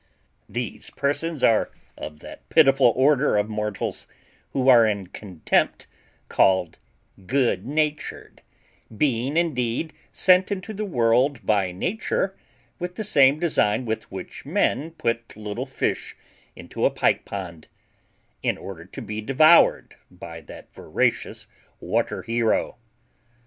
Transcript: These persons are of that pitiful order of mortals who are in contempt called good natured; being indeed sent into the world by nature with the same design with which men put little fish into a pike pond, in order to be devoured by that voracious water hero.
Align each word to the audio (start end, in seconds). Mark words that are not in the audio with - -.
These 0.49 0.89
persons 0.89 1.43
are 1.43 1.69
of 1.95 2.21
that 2.21 2.49
pitiful 2.49 2.91
order 2.95 3.37
of 3.37 3.47
mortals 3.47 4.07
who 4.51 4.67
are 4.67 4.87
in 4.87 5.05
contempt 5.05 5.85
called 6.27 6.79
good 7.27 7.67
natured; 7.67 8.41
being 8.97 9.37
indeed 9.37 9.93
sent 10.11 10.51
into 10.51 10.73
the 10.73 10.85
world 10.85 11.45
by 11.45 11.71
nature 11.71 12.35
with 12.79 12.95
the 12.95 13.03
same 13.03 13.37
design 13.39 13.85
with 13.85 14.11
which 14.11 14.43
men 14.43 14.89
put 14.89 15.37
little 15.37 15.67
fish 15.67 16.15
into 16.55 16.83
a 16.83 16.89
pike 16.89 17.23
pond, 17.23 17.67
in 18.41 18.57
order 18.57 18.85
to 18.85 19.03
be 19.03 19.21
devoured 19.21 19.97
by 20.09 20.41
that 20.41 20.73
voracious 20.73 21.45
water 21.79 22.23
hero. 22.23 22.77